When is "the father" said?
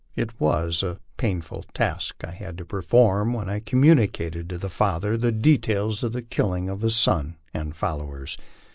4.57-5.15